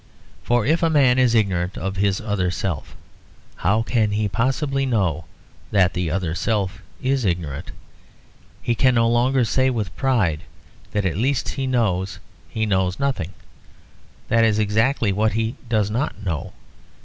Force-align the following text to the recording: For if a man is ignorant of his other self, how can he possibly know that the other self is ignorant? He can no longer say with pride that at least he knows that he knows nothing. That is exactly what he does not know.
For 0.41 0.65
if 0.65 0.81
a 0.81 0.89
man 0.89 1.19
is 1.19 1.35
ignorant 1.35 1.77
of 1.77 1.97
his 1.97 2.19
other 2.19 2.49
self, 2.49 2.95
how 3.57 3.83
can 3.83 4.09
he 4.13 4.27
possibly 4.27 4.83
know 4.83 5.25
that 5.69 5.93
the 5.93 6.09
other 6.09 6.33
self 6.33 6.81
is 7.03 7.23
ignorant? 7.23 7.69
He 8.63 8.73
can 8.73 8.95
no 8.95 9.07
longer 9.07 9.45
say 9.45 9.69
with 9.69 9.95
pride 9.95 10.41
that 10.91 11.05
at 11.05 11.17
least 11.17 11.49
he 11.49 11.67
knows 11.67 12.15
that 12.15 12.21
he 12.49 12.65
knows 12.65 12.97
nothing. 12.99 13.35
That 14.27 14.43
is 14.43 14.57
exactly 14.57 15.11
what 15.11 15.33
he 15.33 15.55
does 15.69 15.91
not 15.91 16.23
know. 16.25 16.53